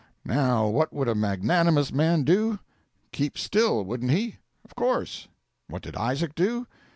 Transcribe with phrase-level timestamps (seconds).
[0.25, 2.57] Now, what would a magnanimous man do?
[3.11, 4.37] Keep still, wouldn't he?
[4.65, 5.27] Of course.
[5.67, 6.65] What did Isaac do?